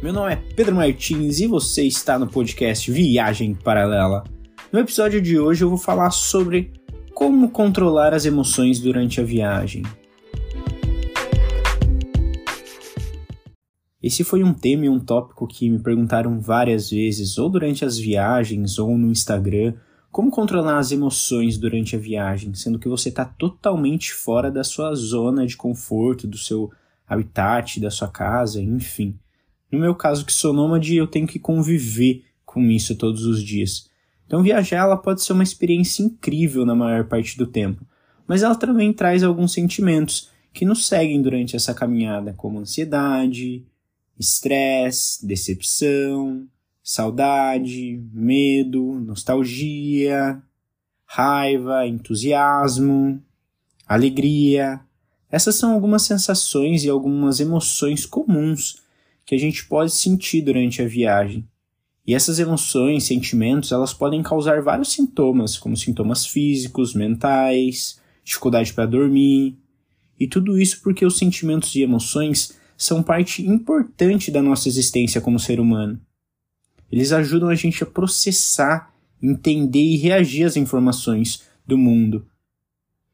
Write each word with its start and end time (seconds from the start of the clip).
Meu 0.00 0.12
nome 0.12 0.32
é 0.32 0.36
Pedro 0.36 0.76
Martins 0.76 1.40
e 1.40 1.48
você 1.48 1.82
está 1.82 2.20
no 2.20 2.28
podcast 2.28 2.88
Viagem 2.88 3.52
Paralela. 3.52 4.22
No 4.70 4.78
episódio 4.78 5.20
de 5.20 5.40
hoje 5.40 5.64
eu 5.64 5.68
vou 5.68 5.76
falar 5.76 6.12
sobre 6.12 6.72
como 7.12 7.50
controlar 7.50 8.14
as 8.14 8.24
emoções 8.24 8.78
durante 8.78 9.20
a 9.20 9.24
viagem. 9.24 9.82
Esse 14.00 14.22
foi 14.22 14.44
um 14.44 14.54
tema 14.54 14.84
e 14.84 14.88
um 14.88 15.00
tópico 15.00 15.48
que 15.48 15.68
me 15.68 15.80
perguntaram 15.80 16.38
várias 16.40 16.90
vezes, 16.90 17.36
ou 17.36 17.50
durante 17.50 17.84
as 17.84 17.98
viagens, 17.98 18.78
ou 18.78 18.96
no 18.96 19.10
Instagram, 19.10 19.74
como 20.12 20.30
controlar 20.30 20.78
as 20.78 20.92
emoções 20.92 21.58
durante 21.58 21.96
a 21.96 21.98
viagem, 21.98 22.54
sendo 22.54 22.78
que 22.78 22.88
você 22.88 23.08
está 23.08 23.24
totalmente 23.24 24.14
fora 24.14 24.48
da 24.48 24.62
sua 24.62 24.94
zona 24.94 25.44
de 25.44 25.56
conforto, 25.56 26.24
do 26.24 26.38
seu 26.38 26.70
habitat, 27.04 27.80
da 27.80 27.90
sua 27.90 28.06
casa, 28.06 28.62
enfim. 28.62 29.18
No 29.70 29.78
meu 29.78 29.94
caso, 29.94 30.24
que 30.24 30.32
sou 30.32 30.52
nômade, 30.52 30.96
eu 30.96 31.06
tenho 31.06 31.26
que 31.26 31.38
conviver 31.38 32.24
com 32.44 32.62
isso 32.70 32.96
todos 32.96 33.24
os 33.24 33.42
dias. 33.42 33.88
Então, 34.26 34.42
viajar 34.42 34.78
ela 34.78 34.96
pode 34.96 35.22
ser 35.22 35.32
uma 35.32 35.42
experiência 35.42 36.02
incrível 36.02 36.64
na 36.64 36.74
maior 36.74 37.04
parte 37.04 37.36
do 37.36 37.46
tempo, 37.46 37.86
mas 38.26 38.42
ela 38.42 38.54
também 38.54 38.92
traz 38.92 39.22
alguns 39.22 39.52
sentimentos 39.52 40.30
que 40.52 40.64
nos 40.64 40.86
seguem 40.86 41.20
durante 41.22 41.56
essa 41.56 41.72
caminhada, 41.72 42.32
como 42.34 42.58
ansiedade, 42.58 43.64
estresse, 44.18 45.26
decepção, 45.26 46.46
saudade, 46.82 48.02
medo, 48.12 49.00
nostalgia, 49.00 50.42
raiva, 51.06 51.86
entusiasmo, 51.86 53.22
alegria. 53.86 54.80
Essas 55.30 55.54
são 55.54 55.72
algumas 55.72 56.02
sensações 56.02 56.84
e 56.84 56.88
algumas 56.88 57.40
emoções 57.40 58.04
comuns 58.04 58.82
que 59.28 59.34
a 59.34 59.38
gente 59.38 59.66
pode 59.66 59.90
sentir 59.90 60.40
durante 60.40 60.80
a 60.80 60.88
viagem. 60.88 61.46
E 62.06 62.14
essas 62.14 62.38
emoções, 62.38 63.04
sentimentos, 63.04 63.72
elas 63.72 63.92
podem 63.92 64.22
causar 64.22 64.62
vários 64.62 64.90
sintomas, 64.90 65.58
como 65.58 65.76
sintomas 65.76 66.24
físicos, 66.24 66.94
mentais, 66.94 68.00
dificuldade 68.24 68.72
para 68.72 68.86
dormir. 68.86 69.54
E 70.18 70.26
tudo 70.26 70.58
isso 70.58 70.80
porque 70.82 71.04
os 71.04 71.18
sentimentos 71.18 71.74
e 71.74 71.82
emoções 71.82 72.58
são 72.74 73.02
parte 73.02 73.46
importante 73.46 74.30
da 74.30 74.40
nossa 74.40 74.66
existência 74.66 75.20
como 75.20 75.38
ser 75.38 75.60
humano. 75.60 76.00
Eles 76.90 77.12
ajudam 77.12 77.50
a 77.50 77.54
gente 77.54 77.82
a 77.82 77.86
processar, 77.86 78.94
entender 79.22 79.84
e 79.84 79.98
reagir 79.98 80.44
às 80.44 80.56
informações 80.56 81.42
do 81.66 81.76
mundo. 81.76 82.26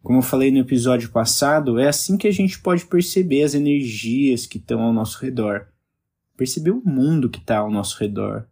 Como 0.01 0.19
eu 0.19 0.23
falei 0.23 0.53
no 0.53 0.59
episódio 0.59 1.11
passado, 1.11 1.77
é 1.81 1.89
assim 1.89 2.17
que 2.17 2.29
a 2.29 2.33
gente 2.33 2.61
pode 2.61 2.87
perceber 2.87 3.43
as 3.43 3.53
energias 3.53 4.47
que 4.47 4.59
estão 4.59 4.81
ao 4.81 4.93
nosso 4.93 5.19
redor. 5.21 5.74
Perceber 6.37 6.71
o 6.71 6.83
mundo 6.85 7.29
que 7.29 7.39
está 7.39 7.59
ao 7.59 7.71
nosso 7.71 7.99
redor. 7.99 8.47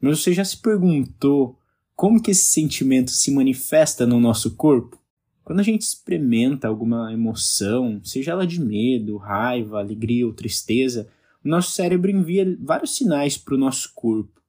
Mas 0.00 0.20
você 0.20 0.32
já 0.32 0.44
se 0.44 0.56
perguntou 0.56 1.58
como 1.94 2.22
que 2.22 2.30
esse 2.30 2.44
sentimento 2.44 3.10
se 3.10 3.30
manifesta 3.30 4.06
no 4.06 4.20
nosso 4.20 4.54
corpo? 4.54 4.98
Quando 5.42 5.60
a 5.60 5.64
gente 5.64 5.82
experimenta 5.82 6.68
alguma 6.68 7.12
emoção, 7.12 8.00
seja 8.04 8.32
ela 8.32 8.46
de 8.46 8.60
medo, 8.60 9.16
raiva, 9.16 9.78
alegria 9.78 10.26
ou 10.26 10.32
tristeza, 10.32 11.08
o 11.44 11.48
nosso 11.48 11.72
cérebro 11.72 12.10
envia 12.10 12.56
vários 12.60 12.94
sinais 12.94 13.36
para 13.36 13.54
o 13.54 13.58
nosso 13.58 13.92
corpo. 13.94 14.40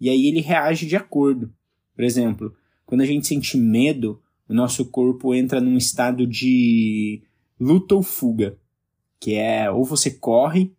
E 0.00 0.10
aí 0.10 0.26
ele 0.26 0.40
reage 0.40 0.84
de 0.84 0.96
acordo. 0.96 1.52
Por 1.94 2.04
exemplo, 2.04 2.54
quando 2.84 3.02
a 3.02 3.06
gente 3.06 3.26
sente 3.26 3.56
medo, 3.56 4.20
o 4.48 4.52
nosso 4.52 4.84
corpo 4.86 5.34
entra 5.34 5.60
num 5.60 5.76
estado 5.76 6.26
de 6.26 7.22
luta 7.58 7.94
ou 7.94 8.02
fuga, 8.02 8.58
que 9.18 9.34
é 9.34 9.70
ou 9.70 9.84
você 9.84 10.10
corre 10.10 10.74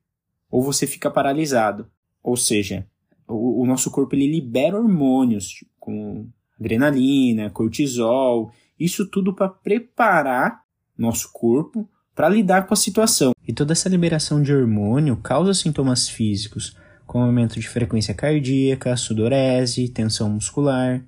ou 0.53 0.61
você 0.61 0.85
fica 0.85 1.09
paralisado. 1.09 1.87
Ou 2.21 2.37
seja, 2.37 2.85
o, 3.27 3.63
o 3.63 3.65
nosso 3.65 3.89
corpo 3.89 4.13
ele 4.13 4.27
libera 4.27 4.77
hormônios, 4.77 5.47
tipo, 5.49 5.71
com 5.79 6.27
adrenalina, 6.59 7.49
cortisol, 7.49 8.51
isso 8.79 9.09
tudo 9.09 9.33
para 9.33 9.49
preparar 9.49 10.61
nosso 10.95 11.31
corpo 11.33 11.89
para 12.13 12.29
lidar 12.29 12.67
com 12.67 12.73
a 12.75 12.77
situação. 12.77 13.31
E 13.47 13.51
toda 13.51 13.73
essa 13.73 13.89
liberação 13.89 14.43
de 14.43 14.53
hormônio 14.53 15.17
causa 15.17 15.55
sintomas 15.55 16.07
físicos, 16.07 16.77
como 17.07 17.25
aumento 17.25 17.59
de 17.59 17.67
frequência 17.67 18.13
cardíaca, 18.13 18.95
sudorese, 18.95 19.89
tensão 19.89 20.29
muscular. 20.29 21.03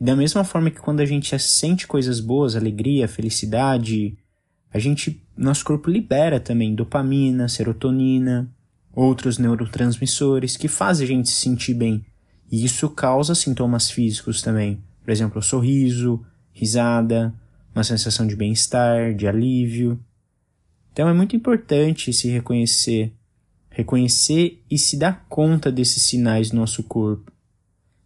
Da 0.00 0.16
mesma 0.16 0.42
forma 0.42 0.72
que 0.72 0.80
quando 0.80 0.98
a 0.98 1.06
gente 1.06 1.38
sente 1.38 1.86
coisas 1.86 2.18
boas, 2.18 2.56
alegria, 2.56 3.06
felicidade, 3.06 4.18
a 4.74 4.80
gente, 4.80 5.24
nosso 5.36 5.64
corpo 5.64 5.88
libera 5.88 6.40
também 6.40 6.74
dopamina, 6.74 7.48
serotonina, 7.48 8.52
outros 8.94 9.38
neurotransmissores 9.38 10.56
que 10.56 10.68
fazem 10.68 11.04
a 11.04 11.08
gente 11.08 11.28
se 11.28 11.40
sentir 11.40 11.74
bem. 11.74 12.04
E 12.50 12.64
isso 12.64 12.90
causa 12.90 13.34
sintomas 13.34 13.90
físicos 13.90 14.42
também. 14.42 14.82
Por 15.02 15.10
exemplo, 15.10 15.42
sorriso, 15.42 16.24
risada, 16.52 17.34
uma 17.74 17.82
sensação 17.82 18.26
de 18.26 18.36
bem-estar, 18.36 19.14
de 19.14 19.26
alívio. 19.26 19.98
Então 20.92 21.08
é 21.08 21.14
muito 21.14 21.34
importante 21.34 22.12
se 22.12 22.28
reconhecer, 22.28 23.12
reconhecer 23.70 24.62
e 24.70 24.78
se 24.78 24.98
dar 24.98 25.24
conta 25.28 25.72
desses 25.72 26.02
sinais 26.02 26.52
no 26.52 26.60
nosso 26.60 26.82
corpo. 26.82 27.32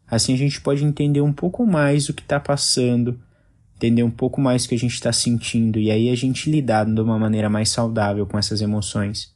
Assim 0.07 0.33
a 0.33 0.37
gente 0.37 0.61
pode 0.61 0.85
entender 0.85 1.21
um 1.21 1.33
pouco 1.33 1.67
mais 1.67 2.09
o 2.09 2.15
que 2.15 2.23
está 2.23 2.39
passando, 2.39 3.21
entender 3.75 4.05
um 4.05 4.11
pouco 4.11 4.41
mais 4.41 4.65
o 4.65 4.69
que 4.69 4.77
a 4.77 4.79
gente 4.79 4.95
está 4.95 5.13
sentindo 5.13 5.81
e 5.81 5.91
aí 5.91 6.09
a 6.09 6.15
gente 6.15 6.49
lidar 6.49 6.87
de 6.87 7.01
uma 7.01 7.19
maneira 7.19 7.51
mais 7.51 7.69
saudável 7.71 8.25
com 8.25 8.39
essas 8.39 8.61
emoções. 8.61 9.36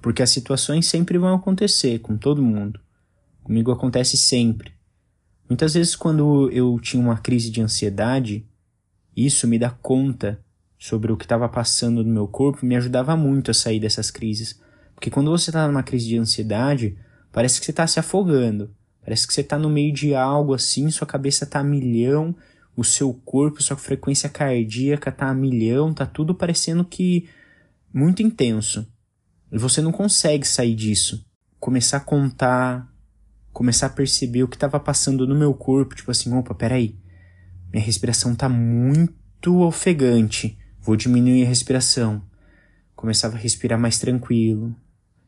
Porque 0.00 0.22
as 0.22 0.30
situações 0.30 0.86
sempre 0.86 1.18
vão 1.18 1.34
acontecer 1.34 1.98
com 2.00 2.16
todo 2.16 2.42
mundo. 2.42 2.80
Comigo 3.42 3.72
acontece 3.72 4.16
sempre. 4.16 4.72
Muitas 5.48 5.74
vezes, 5.74 5.96
quando 5.96 6.50
eu 6.50 6.78
tinha 6.78 7.02
uma 7.02 7.16
crise 7.16 7.50
de 7.50 7.60
ansiedade, 7.60 8.46
isso 9.16 9.48
me 9.48 9.58
dá 9.58 9.70
conta 9.70 10.38
sobre 10.78 11.10
o 11.10 11.16
que 11.16 11.24
estava 11.24 11.48
passando 11.48 12.04
no 12.04 12.12
meu 12.12 12.28
corpo 12.28 12.64
me 12.64 12.76
ajudava 12.76 13.16
muito 13.16 13.50
a 13.50 13.54
sair 13.54 13.80
dessas 13.80 14.10
crises. 14.10 14.60
Porque 14.94 15.10
quando 15.10 15.30
você 15.30 15.50
está 15.50 15.66
numa 15.66 15.82
crise 15.82 16.06
de 16.06 16.16
ansiedade, 16.16 16.96
parece 17.32 17.58
que 17.58 17.66
você 17.66 17.72
está 17.72 17.86
se 17.86 17.98
afogando. 17.98 18.70
Parece 19.02 19.26
que 19.26 19.32
você 19.32 19.40
está 19.40 19.58
no 19.58 19.70
meio 19.70 19.92
de 19.92 20.14
algo 20.14 20.54
assim, 20.54 20.90
sua 20.90 21.06
cabeça 21.06 21.44
está 21.44 21.60
a 21.60 21.64
milhão, 21.64 22.36
o 22.76 22.84
seu 22.84 23.12
corpo, 23.24 23.62
sua 23.62 23.76
frequência 23.76 24.28
cardíaca 24.28 25.10
está 25.10 25.28
a 25.28 25.34
milhão, 25.34 25.92
tá 25.92 26.06
tudo 26.06 26.34
parecendo 26.34 26.84
que 26.84 27.28
muito 27.92 28.22
intenso. 28.22 28.86
E 29.50 29.58
você 29.58 29.80
não 29.80 29.92
consegue 29.92 30.46
sair 30.46 30.74
disso. 30.74 31.24
Começar 31.58 31.98
a 31.98 32.00
contar, 32.00 32.92
começar 33.52 33.86
a 33.86 33.90
perceber 33.90 34.42
o 34.42 34.48
que 34.48 34.56
estava 34.56 34.78
passando 34.78 35.26
no 35.26 35.34
meu 35.34 35.52
corpo, 35.54 35.94
tipo 35.94 36.10
assim, 36.10 36.32
opa, 36.34 36.54
peraí, 36.54 36.96
minha 37.72 37.84
respiração 37.84 38.32
está 38.32 38.48
muito 38.48 39.60
ofegante. 39.62 40.58
Vou 40.80 40.96
diminuir 40.96 41.44
a 41.44 41.48
respiração. 41.48 42.22
Começava 42.94 43.36
a 43.36 43.38
respirar 43.38 43.78
mais 43.78 43.98
tranquilo, 43.98 44.74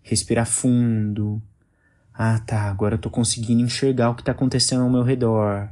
respirar 0.02 0.46
fundo. 0.46 1.42
Ah, 2.12 2.38
tá, 2.40 2.62
agora 2.62 2.94
eu 2.94 2.98
tô 2.98 3.10
conseguindo 3.10 3.62
enxergar 3.62 4.10
o 4.10 4.14
que 4.14 4.24
tá 4.24 4.32
acontecendo 4.32 4.82
ao 4.82 4.90
meu 4.90 5.02
redor. 5.02 5.68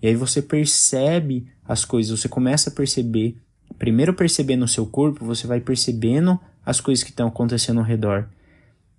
E 0.00 0.06
aí 0.06 0.14
você 0.14 0.42
percebe 0.42 1.50
as 1.64 1.84
coisas, 1.84 2.18
você 2.18 2.28
começa 2.28 2.70
a 2.70 2.72
perceber. 2.72 3.36
Primeiro 3.78 4.14
percebendo 4.14 4.64
o 4.64 4.68
seu 4.68 4.86
corpo, 4.86 5.24
você 5.24 5.46
vai 5.46 5.60
percebendo 5.60 6.40
as 6.66 6.80
coisas 6.80 7.04
que 7.04 7.10
estão 7.10 7.28
acontecendo 7.28 7.78
ao 7.78 7.86
redor. 7.86 8.28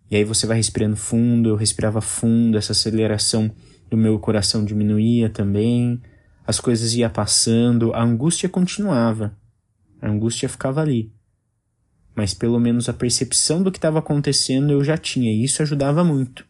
E 0.09 0.15
aí 0.15 0.23
você 0.23 0.47
vai 0.47 0.55
respirando 0.55 0.95
fundo, 0.95 1.49
eu 1.49 1.55
respirava 1.57 1.99
fundo, 1.99 2.57
essa 2.57 2.71
aceleração 2.71 3.51
do 3.89 3.97
meu 3.97 4.17
coração 4.17 4.63
diminuía 4.63 5.29
também, 5.29 6.01
as 6.45 6.61
coisas 6.61 6.93
iam 6.93 7.09
passando, 7.09 7.93
a 7.93 8.01
angústia 8.01 8.47
continuava. 8.47 9.37
A 10.01 10.09
angústia 10.09 10.47
ficava 10.47 10.81
ali. 10.81 11.11
Mas 12.15 12.33
pelo 12.33 12.57
menos 12.57 12.87
a 12.87 12.93
percepção 12.93 13.61
do 13.61 13.71
que 13.71 13.77
estava 13.77 13.99
acontecendo 13.99 14.71
eu 14.71 14.81
já 14.83 14.97
tinha, 14.97 15.31
e 15.31 15.43
isso 15.43 15.61
ajudava 15.61 16.05
muito. 16.05 16.45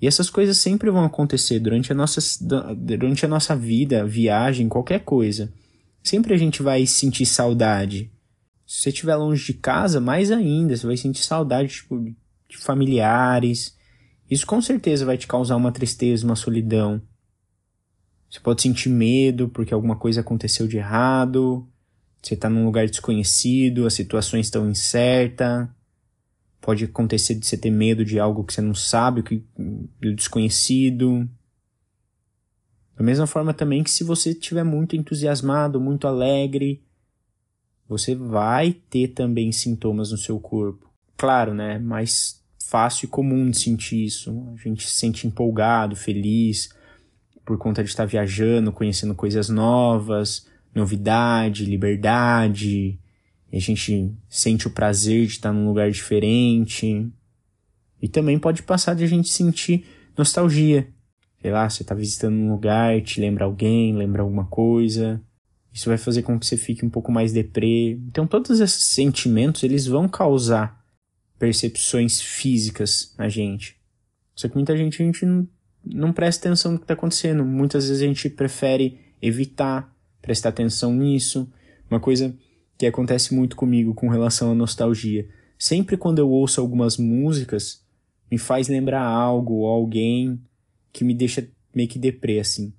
E 0.00 0.06
essas 0.06 0.30
coisas 0.30 0.58
sempre 0.58 0.90
vão 0.90 1.04
acontecer 1.04 1.58
durante 1.58 1.90
a 1.90 1.94
nossa, 1.94 2.20
durante 2.76 3.24
a 3.24 3.28
nossa 3.28 3.56
vida, 3.56 4.06
viagem, 4.06 4.68
qualquer 4.68 5.00
coisa. 5.00 5.52
Sempre 6.02 6.34
a 6.34 6.36
gente 6.36 6.62
vai 6.62 6.86
sentir 6.86 7.26
saudade. 7.26 8.10
Se 8.66 8.82
você 8.82 8.88
estiver 8.88 9.14
longe 9.14 9.46
de 9.46 9.54
casa, 9.54 10.00
mais 10.00 10.32
ainda, 10.32 10.76
você 10.76 10.86
vai 10.86 10.96
sentir 10.96 11.22
saudade 11.22 11.68
tipo, 11.68 12.00
de 12.00 12.58
familiares. 12.58 13.76
Isso 14.28 14.44
com 14.44 14.60
certeza 14.60 15.06
vai 15.06 15.16
te 15.16 15.26
causar 15.26 15.54
uma 15.54 15.70
tristeza, 15.70 16.26
uma 16.26 16.34
solidão. 16.34 17.00
Você 18.28 18.40
pode 18.40 18.62
sentir 18.62 18.88
medo 18.88 19.48
porque 19.48 19.72
alguma 19.72 19.96
coisa 19.96 20.20
aconteceu 20.20 20.66
de 20.66 20.78
errado. 20.78 21.66
Você 22.20 22.34
está 22.34 22.50
num 22.50 22.64
lugar 22.64 22.88
desconhecido, 22.88 23.86
as 23.86 23.94
situações 23.94 24.46
estão 24.46 24.68
incertas. 24.68 25.68
Pode 26.60 26.84
acontecer 26.84 27.36
de 27.36 27.46
você 27.46 27.56
ter 27.56 27.70
medo 27.70 28.04
de 28.04 28.18
algo 28.18 28.42
que 28.42 28.52
você 28.52 28.60
não 28.60 28.74
sabe, 28.74 29.22
que, 29.22 29.44
do 29.56 30.12
desconhecido. 30.12 31.28
Da 32.96 33.04
mesma 33.04 33.28
forma 33.28 33.54
também 33.54 33.84
que 33.84 33.90
se 33.90 34.02
você 34.02 34.30
estiver 34.30 34.64
muito 34.64 34.96
entusiasmado, 34.96 35.80
muito 35.80 36.08
alegre, 36.08 36.82
você 37.88 38.14
vai 38.14 38.72
ter 38.90 39.08
também 39.08 39.52
sintomas 39.52 40.10
no 40.10 40.18
seu 40.18 40.38
corpo. 40.40 40.86
claro, 41.16 41.54
né, 41.54 41.78
mais 41.78 42.44
fácil 42.66 43.06
e 43.06 43.08
comum 43.08 43.48
de 43.50 43.58
sentir 43.58 44.04
isso. 44.04 44.30
A 44.52 44.56
gente 44.56 44.88
se 44.88 44.96
sente 44.96 45.26
empolgado, 45.26 45.94
feliz, 45.96 46.68
por 47.44 47.56
conta 47.56 47.82
de 47.82 47.88
estar 47.88 48.04
viajando, 48.04 48.72
conhecendo 48.72 49.14
coisas 49.14 49.48
novas, 49.48 50.46
novidade, 50.74 51.64
liberdade. 51.64 52.98
A 53.52 53.58
gente 53.58 54.12
sente 54.28 54.66
o 54.66 54.70
prazer 54.70 55.26
de 55.26 55.32
estar 55.32 55.52
num 55.52 55.68
lugar 55.68 55.90
diferente. 55.90 57.08
E 58.02 58.08
também 58.08 58.38
pode 58.38 58.62
passar 58.62 58.94
de 58.94 59.04
a 59.04 59.06
gente 59.06 59.28
sentir 59.28 59.86
nostalgia. 60.18 60.88
Sei 61.40 61.52
lá, 61.52 61.70
você 61.70 61.82
está 61.82 61.94
visitando 61.94 62.34
um 62.34 62.50
lugar, 62.50 63.00
te 63.00 63.20
lembra 63.20 63.44
alguém, 63.44 63.96
lembra 63.96 64.22
alguma 64.22 64.46
coisa. 64.46 65.22
Isso 65.76 65.90
vai 65.90 65.98
fazer 65.98 66.22
com 66.22 66.40
que 66.40 66.46
você 66.46 66.56
fique 66.56 66.86
um 66.86 66.88
pouco 66.88 67.12
mais 67.12 67.34
deprê. 67.34 68.00
Então 68.08 68.26
todos 68.26 68.60
esses 68.60 68.82
sentimentos, 68.82 69.62
eles 69.62 69.86
vão 69.86 70.08
causar 70.08 70.82
percepções 71.38 72.18
físicas 72.18 73.14
na 73.18 73.28
gente. 73.28 73.76
Só 74.34 74.48
que 74.48 74.54
muita 74.54 74.74
gente, 74.74 75.02
a 75.02 75.04
gente 75.04 75.26
não, 75.26 75.46
não 75.84 76.12
presta 76.14 76.48
atenção 76.48 76.72
no 76.72 76.78
que 76.78 76.84
está 76.84 76.94
acontecendo. 76.94 77.44
Muitas 77.44 77.88
vezes 77.88 78.02
a 78.02 78.06
gente 78.06 78.30
prefere 78.30 78.98
evitar 79.20 79.94
prestar 80.22 80.48
atenção 80.48 80.94
nisso. 80.94 81.46
Uma 81.90 82.00
coisa 82.00 82.34
que 82.78 82.86
acontece 82.86 83.34
muito 83.34 83.54
comigo 83.54 83.92
com 83.92 84.08
relação 84.08 84.52
à 84.52 84.54
nostalgia. 84.54 85.28
Sempre 85.58 85.98
quando 85.98 86.20
eu 86.20 86.30
ouço 86.30 86.58
algumas 86.58 86.96
músicas, 86.96 87.84
me 88.30 88.38
faz 88.38 88.68
lembrar 88.68 89.04
algo 89.04 89.56
ou 89.56 89.66
alguém 89.66 90.40
que 90.90 91.04
me 91.04 91.12
deixa 91.12 91.46
meio 91.74 91.86
que 91.86 91.98
deprê, 91.98 92.40
assim. 92.40 92.72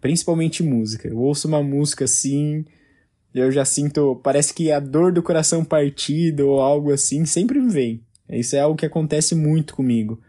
Principalmente 0.00 0.62
música. 0.62 1.08
Eu 1.08 1.18
ouço 1.18 1.48
uma 1.48 1.62
música 1.62 2.04
assim, 2.04 2.64
eu 3.34 3.50
já 3.50 3.64
sinto, 3.64 4.16
parece 4.22 4.54
que 4.54 4.70
a 4.70 4.80
dor 4.80 5.12
do 5.12 5.22
coração 5.22 5.64
partido 5.64 6.48
ou 6.48 6.60
algo 6.60 6.92
assim 6.92 7.24
sempre 7.24 7.60
me 7.60 7.70
vem. 7.70 8.02
Isso 8.28 8.56
é 8.56 8.60
algo 8.60 8.76
que 8.76 8.86
acontece 8.86 9.34
muito 9.34 9.74
comigo. 9.74 10.20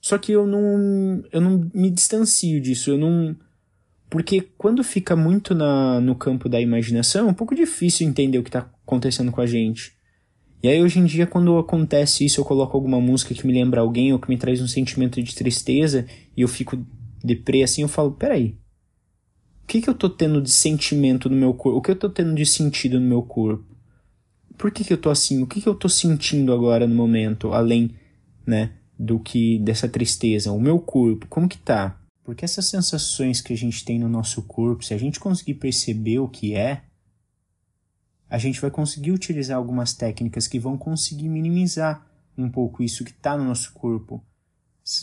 Só 0.00 0.16
que 0.16 0.32
eu 0.32 0.46
não, 0.46 1.22
eu 1.32 1.40
não 1.40 1.70
me 1.74 1.90
distancio 1.90 2.60
disso, 2.60 2.90
eu 2.90 2.98
não, 2.98 3.36
porque 4.08 4.40
quando 4.56 4.82
fica 4.82 5.14
muito 5.14 5.54
na, 5.54 6.00
no 6.00 6.14
campo 6.14 6.48
da 6.48 6.60
imaginação, 6.60 7.26
é 7.26 7.30
um 7.30 7.34
pouco 7.34 7.54
difícil 7.54 8.06
entender 8.06 8.38
o 8.38 8.42
que 8.42 8.48
está 8.48 8.70
acontecendo 8.84 9.30
com 9.32 9.40
a 9.40 9.46
gente. 9.46 9.92
E 10.62 10.68
aí 10.68 10.82
hoje 10.82 10.98
em 10.98 11.04
dia, 11.04 11.26
quando 11.26 11.56
acontece 11.58 12.24
isso, 12.24 12.40
eu 12.40 12.44
coloco 12.44 12.76
alguma 12.76 13.00
música 13.00 13.34
que 13.34 13.46
me 13.46 13.52
lembra 13.52 13.80
alguém 13.80 14.12
ou 14.12 14.18
que 14.18 14.28
me 14.28 14.38
traz 14.38 14.60
um 14.60 14.66
sentimento 14.66 15.22
de 15.22 15.34
tristeza 15.34 16.06
e 16.36 16.40
eu 16.40 16.48
fico 16.48 16.76
deprê 17.22 17.62
assim, 17.62 17.82
eu 17.82 17.88
falo, 17.88 18.12
peraí, 18.12 18.56
que, 19.68 19.82
que 19.82 19.90
eu 19.90 19.94
tô 19.94 20.08
tendo 20.08 20.40
de 20.40 20.50
sentimento 20.50 21.28
no 21.28 21.36
meu 21.36 21.52
corpo? 21.52 21.78
O 21.78 21.82
que 21.82 21.90
eu 21.90 21.96
tô 21.96 22.08
tendo 22.08 22.34
de 22.34 22.46
sentido 22.46 22.98
no 22.98 23.06
meu 23.06 23.22
corpo? 23.22 23.76
Por 24.56 24.72
que, 24.72 24.82
que 24.82 24.92
eu 24.92 24.98
tô 24.98 25.10
assim? 25.10 25.42
O 25.42 25.46
que, 25.46 25.60
que 25.60 25.68
eu 25.68 25.74
tô 25.74 25.90
sentindo 25.90 26.54
agora 26.54 26.86
no 26.86 26.94
momento, 26.94 27.52
além, 27.52 27.94
né, 28.46 28.72
do 28.98 29.20
que 29.20 29.58
dessa 29.58 29.86
tristeza? 29.86 30.50
O 30.52 30.60
meu 30.60 30.80
corpo, 30.80 31.26
como 31.28 31.46
que 31.46 31.58
tá? 31.58 32.00
Porque 32.24 32.46
essas 32.46 32.64
sensações 32.64 33.42
que 33.42 33.52
a 33.52 33.56
gente 33.56 33.84
tem 33.84 33.98
no 33.98 34.08
nosso 34.08 34.42
corpo, 34.42 34.82
se 34.82 34.94
a 34.94 34.98
gente 34.98 35.20
conseguir 35.20 35.54
perceber 35.54 36.18
o 36.18 36.28
que 36.28 36.54
é, 36.54 36.82
a 38.28 38.38
gente 38.38 38.60
vai 38.60 38.70
conseguir 38.70 39.12
utilizar 39.12 39.58
algumas 39.58 39.92
técnicas 39.92 40.48
que 40.48 40.58
vão 40.58 40.78
conseguir 40.78 41.28
minimizar 41.28 42.06
um 42.36 42.50
pouco 42.50 42.82
isso 42.82 43.04
que 43.04 43.10
está 43.10 43.36
no 43.36 43.44
nosso 43.44 43.72
corpo, 43.74 44.24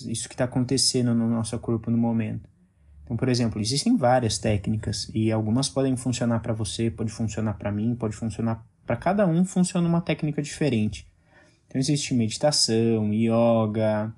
isso 0.08 0.28
que 0.28 0.34
está 0.34 0.46
acontecendo 0.46 1.14
no 1.14 1.30
nosso 1.30 1.58
corpo 1.60 1.92
no 1.92 1.98
momento. 1.98 2.50
Então, 3.04 3.16
por 3.16 3.30
exemplo, 3.30 3.62
existem 3.62 3.96
várias 3.96 4.40
técnicas 4.40 5.10
e 5.14 5.32
algumas 5.32 5.70
podem 5.70 5.96
funcionar 5.96 6.40
para 6.40 6.54
você, 6.54 6.90
pode 6.90 7.12
funcionar 7.12 7.54
para 7.54 7.72
mim, 7.72 7.96
pode 7.96 8.16
funcionar 8.16 8.66
para 8.86 8.96
cada 8.96 9.28
um, 9.28 9.46
funciona 9.46 9.88
uma 9.88 10.02
técnica 10.02 10.42
diferente. 10.42 11.08
Então, 11.68 11.80
existe 11.80 12.16
meditação, 12.16 13.14
yoga, 13.14 14.14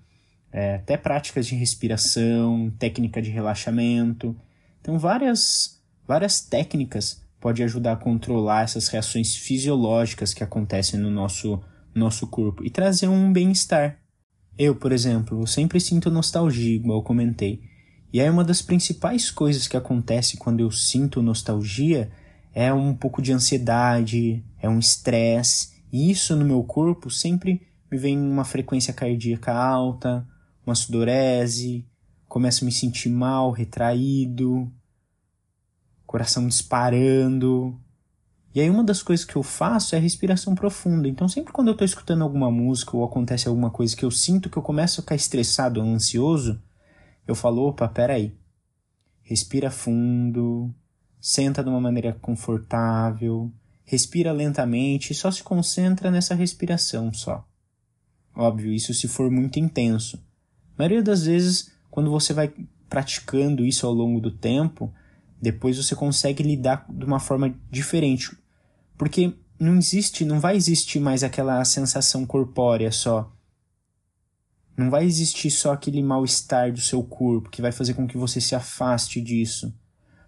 é, 0.52 0.76
até 0.76 0.96
práticas 0.96 1.48
de 1.48 1.56
respiração, 1.56 2.72
técnica 2.80 3.22
de 3.22 3.30
relaxamento. 3.30 4.36
Então, 4.80 4.98
várias, 4.98 5.82
várias 6.08 6.40
técnicas 6.40 7.22
podem 7.42 7.66
ajudar 7.66 7.94
a 7.94 7.98
controlar 7.98 8.64
essas 8.64 8.88
reações 8.88 9.36
fisiológicas 9.36 10.34
que 10.34 10.44
acontecem 10.44 11.00
no 11.00 11.12
nosso, 11.12 11.62
nosso 11.94 12.28
corpo 12.28 12.64
e 12.64 12.70
trazer 12.70 13.10
um 13.10 13.34
bem-estar. 13.34 14.00
Eu, 14.58 14.76
por 14.76 14.92
exemplo, 14.92 15.46
sempre 15.46 15.80
sinto 15.80 16.10
nostalgia, 16.10 16.76
igual 16.76 17.04
comentei. 17.04 17.62
E 18.12 18.20
aí 18.20 18.30
uma 18.30 18.44
das 18.44 18.62
principais 18.62 19.30
coisas 19.30 19.68
que 19.68 19.78
acontece 19.78 20.38
quando 20.38 20.62
eu 20.62 20.72
sinto 20.72 21.22
nostalgia 21.22 22.10
é 22.54 22.74
um 22.74 22.96
pouco 22.96 23.22
de 23.22 23.32
ansiedade, 23.32 24.44
é 24.60 24.68
um 24.68 24.80
estresse. 24.80 25.78
E 25.92 26.10
isso 26.10 26.36
no 26.36 26.44
meu 26.44 26.64
corpo 26.64 27.12
sempre 27.12 27.68
me 27.92 27.98
vem 27.98 28.18
uma 28.18 28.44
frequência 28.44 28.94
cardíaca 28.94 29.54
alta, 29.54 30.28
uma 30.66 30.74
sudorese, 30.74 31.86
começo 32.28 32.64
a 32.64 32.66
me 32.66 32.72
sentir 32.72 33.10
mal, 33.10 33.52
retraído, 33.52 34.72
coração 36.06 36.48
disparando. 36.48 37.80
E 38.58 38.60
aí 38.60 38.72
uma 38.72 38.84
das 38.84 39.04
coisas 39.04 39.24
que 39.24 39.36
eu 39.36 39.44
faço 39.44 39.96
é 39.96 40.00
respiração 40.00 40.56
profunda. 40.56 41.08
Então 41.08 41.30
sempre 41.30 41.54
quando 41.54 41.68
eu 41.68 41.74
estou 41.74 41.86
escutando 41.86 42.24
alguma 42.24 42.50
música 42.50 42.98
ou 42.98 43.06
acontece 43.06 43.48
alguma 43.48 43.70
coisa 43.70 43.96
que 43.96 44.04
eu 44.04 44.10
sinto 44.10 44.50
que 44.50 44.58
eu 44.58 44.64
começo 44.64 45.00
a 45.00 45.04
ficar 45.04 45.14
estressado 45.14 45.80
ou 45.80 45.86
ansioso, 45.86 46.60
eu 47.28 47.36
falo, 47.36 47.68
opa, 47.68 47.88
peraí. 47.88 48.36
Respira 49.22 49.70
fundo, 49.70 50.74
senta 51.22 51.64
de 51.64 51.70
uma 51.70 51.80
maneira 51.80 52.18
confortável, 52.20 53.54
respira 53.86 54.32
lentamente 54.32 55.14
e 55.14 55.16
só 55.16 55.30
se 55.30 55.44
concentra 55.44 56.10
nessa 56.10 56.34
respiração 56.34 57.14
só. 57.14 57.48
Óbvio, 58.36 58.74
isso 58.74 58.92
se 58.92 59.08
for 59.08 59.30
muito 59.30 59.60
intenso. 59.60 60.18
A 60.74 60.80
maioria 60.80 61.04
das 61.04 61.28
vezes, 61.28 61.72
quando 61.92 62.10
você 62.10 62.34
vai 62.34 62.52
praticando 62.90 63.64
isso 63.64 63.86
ao 63.86 63.94
longo 63.94 64.20
do 64.20 64.32
tempo, 64.32 64.92
depois 65.40 65.78
você 65.78 65.96
consegue 65.96 66.42
lidar 66.42 66.88
de 66.90 67.06
uma 67.06 67.20
forma 67.20 67.54
diferente. 67.70 68.36
Porque 68.98 69.34
não 69.60 69.78
existe, 69.78 70.26
não 70.26 70.40
vai 70.40 70.56
existir 70.56 71.00
mais 71.00 71.24
aquela 71.24 71.64
sensação 71.66 72.26
corpórea 72.26 72.92
só. 72.92 73.32
Não 74.76 74.90
vai 74.90 75.06
existir 75.06 75.50
só 75.50 75.74
aquele 75.74 76.04
mal-estar 76.04 76.72
do 76.72 76.80
seu 76.80 77.04
corpo 77.04 77.50
que 77.50 77.62
vai 77.62 77.72
fazer 77.72 77.96
com 77.96 78.08
que 78.08 78.18
você 78.18 78.40
se 78.40 78.54
afaste 78.54 79.20
disso. 79.20 79.74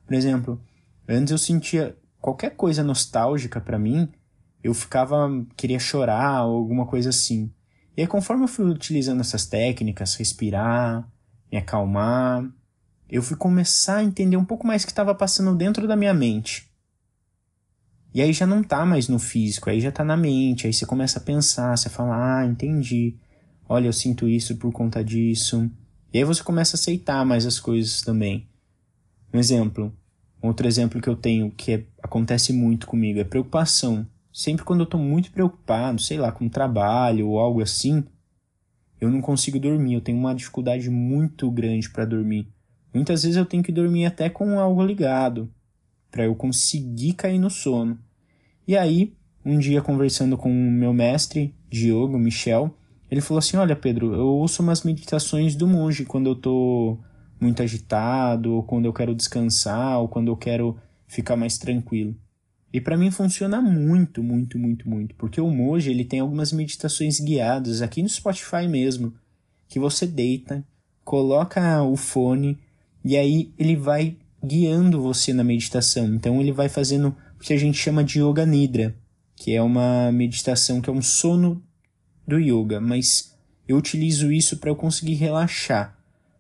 Por 0.06 0.16
exemplo, 0.16 0.60
antes 1.08 1.32
eu 1.32 1.38
sentia 1.38 1.96
qualquer 2.20 2.56
coisa 2.56 2.84
nostálgica 2.84 3.62
para 3.62 3.78
mim, 3.78 4.10
eu 4.64 4.74
ficava 4.74 5.30
queria 5.56 5.80
chorar 5.80 6.46
ou 6.46 6.58
alguma 6.58 6.86
coisa 6.86 7.10
assim. 7.10 7.54
E 7.96 8.02
aí 8.02 8.08
conforme 8.08 8.44
eu 8.44 8.48
fui 8.48 8.66
utilizando 8.66 9.22
essas 9.22 9.46
técnicas, 9.46 10.16
respirar, 10.16 11.08
me 11.52 11.58
acalmar, 11.58 12.50
eu 13.10 13.22
fui 13.22 13.38
começar 13.38 13.98
a 13.98 14.04
entender 14.04 14.38
um 14.38 14.46
pouco 14.46 14.66
mais 14.66 14.84
o 14.84 14.86
que 14.86 14.92
estava 14.92 15.14
passando 15.14 15.56
dentro 15.56 15.88
da 15.88 15.96
minha 15.96 16.14
mente. 16.14 16.69
E 18.14 18.22
aí 18.22 18.34
já 18.34 18.46
não 18.46 18.64
tá 18.64 18.86
mais 18.86 19.08
no 19.08 19.20
físico, 19.20 19.70
aí 19.70 19.80
já 19.80 19.92
tá 19.92 20.04
na 20.04 20.18
mente, 20.18 20.66
aí 20.66 20.74
você 20.74 20.86
começa 20.86 21.20
a 21.20 21.22
pensar, 21.22 21.78
você 21.78 21.90
fala, 21.90 22.40
ah, 22.40 22.46
entendi 22.46 23.16
olha, 23.70 23.86
eu 23.88 23.94
sinto 23.94 24.28
isso 24.28 24.58
por 24.58 24.74
conta 24.74 25.04
disso. 25.04 25.70
E 26.12 26.18
aí 26.18 26.24
você 26.24 26.44
começa 26.44 26.76
a 26.76 26.80
aceitar 26.80 27.24
mais 27.24 27.46
as 27.46 27.60
coisas 27.60 28.02
também. 28.02 28.50
Um 29.32 29.38
exemplo, 29.38 29.94
outro 30.42 30.68
exemplo 30.68 31.00
que 31.00 31.08
eu 31.08 31.16
tenho 31.16 31.52
que 31.52 31.74
é, 31.74 31.86
acontece 32.02 32.52
muito 32.52 32.88
comigo 32.88 33.20
é 33.20 33.24
preocupação. 33.24 34.08
Sempre 34.34 34.66
quando 34.66 34.80
eu 34.80 34.86
estou 34.86 35.00
muito 35.00 35.32
preocupado, 35.32 36.02
sei 36.02 36.18
lá, 36.18 36.32
com 36.32 36.50
trabalho 36.50 37.30
ou 37.30 37.40
algo 37.40 37.62
assim, 37.62 38.04
eu 39.00 39.10
não 39.12 39.22
consigo 39.22 39.60
dormir, 39.60 39.94
eu 39.94 40.02
tenho 40.02 40.18
uma 40.18 40.34
dificuldade 40.34 40.90
muito 40.90 41.50
grande 41.52 41.90
para 41.90 42.06
dormir. 42.06 42.48
Muitas 42.92 43.22
vezes 43.22 43.38
eu 43.38 43.46
tenho 43.46 43.62
que 43.62 43.72
dormir 43.72 44.06
até 44.06 44.30
com 44.30 44.60
algo 44.60 44.84
ligado, 44.84 45.54
para 46.12 46.26
eu 46.26 46.36
conseguir 46.36 47.14
cair 47.14 47.40
no 47.40 47.50
sono. 47.50 47.98
E 48.68 48.78
aí, 48.78 49.14
um 49.44 49.58
dia 49.58 49.82
conversando 49.82 50.38
com 50.38 50.50
o 50.50 50.72
meu 50.72 50.94
mestre 50.94 51.56
de 51.70 51.92
yoga, 51.92 52.18
Michel, 52.18 52.76
ele 53.10 53.22
falou 53.22 53.40
assim: 53.40 53.58
Olha, 53.58 53.76
Pedro, 53.76 54.14
eu 54.14 54.28
ouço 54.28 54.62
umas 54.62 54.84
meditações 54.84 55.56
do 55.56 55.68
monge 55.68 56.06
quando 56.06 56.30
eu 56.30 56.36
tô 56.36 56.98
muito 57.40 57.64
agitado, 57.64 58.54
ou 58.54 58.64
quando 58.64 58.86
eu 58.86 58.94
quero 58.94 59.16
descansar, 59.16 60.00
ou 60.00 60.08
quando 60.08 60.28
eu 60.28 60.38
quero 60.38 60.78
ficar 61.08 61.36
mais 61.36 61.58
tranquilo. 61.58 62.16
E 62.72 62.80
para 62.80 62.98
mim 62.98 63.10
funciona 63.10 63.62
muito, 63.62 64.22
muito, 64.22 64.60
muito, 64.60 64.88
muito, 64.88 65.16
porque 65.16 65.42
o 65.42 65.50
monge 65.50 65.90
ele 65.90 66.06
tem 66.06 66.20
algumas 66.20 66.52
meditações 66.52 67.20
guiadas 67.20 67.82
aqui 67.82 68.04
no 68.04 68.10
Spotify 68.10 68.68
mesmo, 68.68 69.14
que 69.68 69.80
você 69.80 70.06
deita, 70.06 70.64
coloca 71.04 71.82
o 71.82 71.96
fone 71.96 72.60
e 73.04 73.18
aí 73.18 73.52
ele 73.58 73.76
vai 73.76 74.18
guiando 74.44 75.02
você 75.02 75.34
na 75.34 75.44
meditação. 75.44 76.14
Então 76.14 76.40
ele 76.42 76.52
vai 76.52 76.70
fazendo 76.70 77.16
o 77.36 77.40
que 77.40 77.54
a 77.54 77.58
gente 77.58 77.78
chama 77.78 78.04
de 78.04 78.22
yoga 78.22 78.46
nidra, 78.46 78.96
que 79.36 79.54
é 79.54 79.62
uma 79.62 80.12
meditação 80.12 80.82
que 80.82 80.90
é 80.90 80.94
um 80.94 81.02
sono 81.02 81.64
do 82.28 82.40
yoga, 82.40 82.80
mas 82.80 83.36
eu 83.68 83.78
utilizo 83.78 84.32
isso 84.32 84.58
para 84.58 84.70
eu 84.70 84.76
conseguir 84.76 85.16
relaxar, 85.16 85.98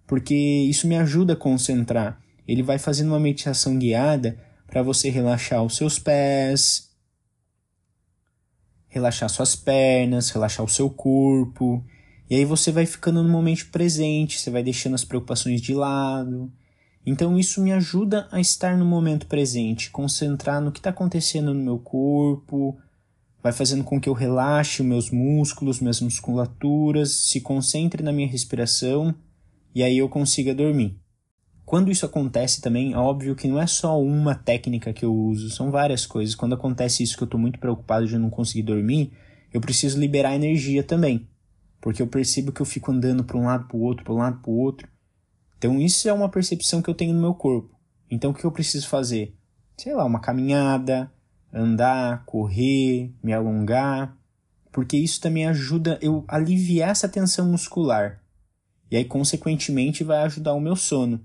porque 0.07 0.35
isso 0.35 0.87
me 0.87 0.95
ajuda 0.95 1.33
a 1.33 1.35
concentrar. 1.35 2.21
Ele 2.47 2.63
vai 2.63 2.79
fazendo 2.79 3.09
uma 3.09 3.19
meditação 3.19 3.77
guiada 3.77 4.37
para 4.65 4.81
você 4.81 5.09
relaxar 5.09 5.63
os 5.63 5.75
seus 5.75 5.99
pés, 5.99 6.89
relaxar 8.87 9.29
suas 9.29 9.55
pernas, 9.55 10.29
relaxar 10.31 10.65
o 10.65 10.69
seu 10.69 10.89
corpo. 10.89 11.83
E 12.29 12.35
aí 12.35 12.45
você 12.45 12.71
vai 12.71 12.85
ficando 12.85 13.23
no 13.23 13.29
momento 13.29 13.69
presente, 13.71 14.39
você 14.39 14.49
vai 14.49 14.63
deixando 14.63 14.95
as 14.95 15.05
preocupações 15.05 15.61
de 15.61 15.73
lado. 15.73 16.51
Então 17.09 17.39
isso 17.39 17.59
me 17.59 17.71
ajuda 17.71 18.27
a 18.31 18.39
estar 18.39 18.77
no 18.77 18.85
momento 18.85 19.25
presente, 19.25 19.89
concentrar 19.89 20.61
no 20.61 20.71
que 20.71 20.77
está 20.77 20.91
acontecendo 20.91 21.55
no 21.55 21.63
meu 21.63 21.79
corpo, 21.79 22.77
vai 23.41 23.51
fazendo 23.51 23.83
com 23.83 23.99
que 23.99 24.07
eu 24.07 24.13
relaxe 24.13 24.83
meus 24.83 25.09
músculos, 25.09 25.79
minhas 25.79 25.99
musculaturas, 26.01 27.11
se 27.11 27.41
concentre 27.41 28.03
na 28.03 28.11
minha 28.11 28.27
respiração 28.27 29.15
e 29.73 29.81
aí 29.81 29.97
eu 29.97 30.07
consiga 30.07 30.53
dormir. 30.53 30.99
Quando 31.65 31.89
isso 31.89 32.05
acontece 32.05 32.61
também, 32.61 32.95
óbvio 32.95 33.35
que 33.35 33.47
não 33.47 33.59
é 33.59 33.65
só 33.65 33.99
uma 33.99 34.35
técnica 34.35 34.93
que 34.93 35.03
eu 35.03 35.11
uso, 35.11 35.49
são 35.49 35.71
várias 35.71 36.05
coisas. 36.05 36.35
Quando 36.35 36.53
acontece 36.53 37.01
isso 37.01 37.17
que 37.17 37.23
eu 37.23 37.25
estou 37.25 37.39
muito 37.39 37.57
preocupado 37.57 38.05
de 38.05 38.19
não 38.19 38.29
conseguir 38.29 38.61
dormir, 38.61 39.13
eu 39.51 39.59
preciso 39.59 39.99
liberar 39.99 40.35
energia 40.35 40.83
também. 40.83 41.27
Porque 41.81 42.03
eu 42.03 42.07
percebo 42.07 42.51
que 42.51 42.61
eu 42.61 42.67
fico 42.67 42.91
andando 42.91 43.23
para 43.23 43.37
um 43.37 43.45
lado 43.45 43.67
para 43.67 43.77
o 43.77 43.81
outro, 43.81 44.03
para 44.03 44.13
um 44.13 44.17
lado 44.17 44.39
para 44.43 44.51
o 44.51 44.55
outro. 44.55 44.87
Então 45.59 45.79
isso 45.79 46.09
é 46.09 46.13
uma 46.13 46.29
percepção 46.29 46.81
que 46.81 46.89
eu 46.89 46.95
tenho 46.95 47.13
no 47.13 47.21
meu 47.21 47.35
corpo. 47.35 47.77
Então 48.09 48.31
o 48.31 48.33
que 48.33 48.43
eu 48.43 48.51
preciso 48.51 48.87
fazer? 48.87 49.37
Sei 49.77 49.93
lá, 49.93 50.03
uma 50.05 50.19
caminhada, 50.19 51.11
andar, 51.53 52.25
correr, 52.25 53.13
me 53.21 53.33
alongar, 53.33 54.17
porque 54.71 54.97
isso 54.97 55.19
também 55.19 55.45
ajuda 55.45 55.99
eu 56.01 56.23
aliviar 56.27 56.89
essa 56.89 57.09
tensão 57.09 57.45
muscular. 57.51 58.23
E 58.89 58.95
aí 58.95 59.03
consequentemente 59.03 60.03
vai 60.03 60.23
ajudar 60.23 60.53
o 60.53 60.61
meu 60.61 60.75
sono. 60.75 61.23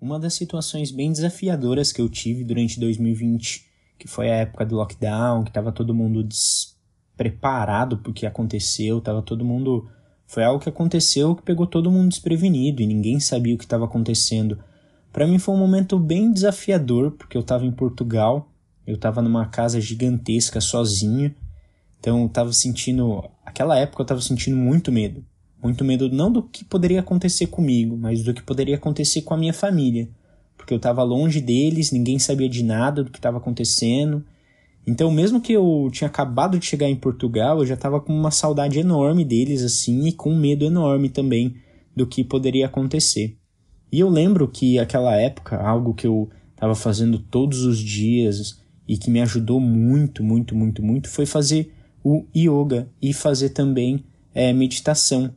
Uma 0.00 0.18
das 0.18 0.34
situações 0.34 0.90
bem 0.90 1.12
desafiadoras 1.12 1.92
que 1.92 2.00
eu 2.00 2.08
tive 2.08 2.42
durante 2.42 2.80
2020, 2.80 3.70
que 3.98 4.08
foi 4.08 4.30
a 4.30 4.36
época 4.36 4.66
do 4.66 4.74
lockdown, 4.74 5.44
que 5.44 5.50
estava 5.50 5.70
todo 5.70 5.94
mundo 5.94 6.24
despreparado 6.24 7.98
porque 7.98 8.20
que 8.20 8.26
aconteceu, 8.26 8.98
estava 8.98 9.22
todo 9.22 9.44
mundo. 9.44 9.88
Foi 10.32 10.42
algo 10.42 10.60
que 10.64 10.68
aconteceu 10.70 11.36
que 11.36 11.42
pegou 11.42 11.66
todo 11.66 11.90
mundo 11.90 12.08
desprevenido 12.08 12.80
e 12.80 12.86
ninguém 12.86 13.20
sabia 13.20 13.54
o 13.54 13.58
que 13.58 13.64
estava 13.64 13.84
acontecendo. 13.84 14.58
Para 15.12 15.26
mim 15.26 15.38
foi 15.38 15.54
um 15.54 15.58
momento 15.58 15.98
bem 15.98 16.32
desafiador, 16.32 17.10
porque 17.10 17.36
eu 17.36 17.42
estava 17.42 17.66
em 17.66 17.70
Portugal, 17.70 18.50
eu 18.86 18.94
estava 18.94 19.20
numa 19.20 19.44
casa 19.44 19.78
gigantesca 19.78 20.58
sozinho, 20.58 21.34
então 22.00 22.20
eu 22.20 22.26
estava 22.28 22.50
sentindo. 22.50 23.22
Aquela 23.44 23.76
época 23.76 24.00
eu 24.00 24.04
estava 24.04 24.22
sentindo 24.22 24.56
muito 24.56 24.90
medo. 24.90 25.22
Muito 25.62 25.84
medo 25.84 26.10
não 26.10 26.32
do 26.32 26.42
que 26.42 26.64
poderia 26.64 27.00
acontecer 27.00 27.48
comigo, 27.48 27.94
mas 27.94 28.22
do 28.22 28.32
que 28.32 28.42
poderia 28.42 28.76
acontecer 28.76 29.20
com 29.20 29.34
a 29.34 29.36
minha 29.36 29.52
família. 29.52 30.08
Porque 30.56 30.72
eu 30.72 30.78
estava 30.78 31.02
longe 31.02 31.42
deles, 31.42 31.92
ninguém 31.92 32.18
sabia 32.18 32.48
de 32.48 32.64
nada 32.64 33.04
do 33.04 33.10
que 33.10 33.18
estava 33.18 33.36
acontecendo. 33.36 34.24
Então, 34.86 35.10
mesmo 35.10 35.40
que 35.40 35.52
eu 35.52 35.88
tinha 35.92 36.08
acabado 36.08 36.58
de 36.58 36.66
chegar 36.66 36.88
em 36.88 36.96
Portugal, 36.96 37.58
eu 37.58 37.66
já 37.66 37.74
estava 37.74 38.00
com 38.00 38.12
uma 38.12 38.30
saudade 38.30 38.78
enorme 38.78 39.24
deles, 39.24 39.62
assim, 39.62 40.06
e 40.06 40.12
com 40.12 40.30
um 40.30 40.38
medo 40.38 40.64
enorme 40.64 41.08
também 41.08 41.54
do 41.94 42.06
que 42.06 42.24
poderia 42.24 42.66
acontecer. 42.66 43.36
E 43.92 44.00
eu 44.00 44.08
lembro 44.08 44.48
que 44.48 44.78
aquela 44.78 45.14
época, 45.14 45.56
algo 45.56 45.94
que 45.94 46.06
eu 46.06 46.28
estava 46.54 46.74
fazendo 46.74 47.18
todos 47.18 47.62
os 47.62 47.78
dias 47.78 48.60
e 48.88 48.96
que 48.96 49.10
me 49.10 49.20
ajudou 49.20 49.60
muito, 49.60 50.24
muito, 50.24 50.56
muito, 50.56 50.82
muito, 50.82 51.08
foi 51.08 51.26
fazer 51.26 51.72
o 52.02 52.24
yoga 52.34 52.88
e 53.00 53.12
fazer 53.12 53.50
também 53.50 54.04
é, 54.34 54.52
meditação 54.52 55.32